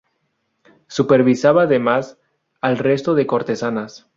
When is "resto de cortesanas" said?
2.79-4.07